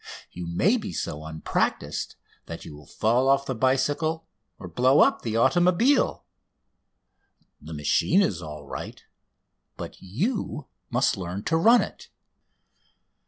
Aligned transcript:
You 0.31 0.47
may 0.47 0.77
be 0.77 0.93
so 0.93 1.23
unpractised 1.25 2.15
that 2.47 2.65
you 2.65 2.75
will 2.75 2.87
fall 2.87 3.27
off 3.29 3.45
the 3.45 3.53
bicycle 3.53 4.25
or 4.57 4.67
blow 4.67 5.01
up 5.01 5.21
the 5.21 5.37
automobile. 5.37 6.25
The 7.61 7.75
machine 7.75 8.23
is 8.23 8.41
all 8.41 8.65
right, 8.65 9.03
but 9.77 10.01
you 10.01 10.65
must 10.89 11.17
learn 11.17 11.43
to 11.43 11.55
run 11.55 11.83
it. 11.83 12.09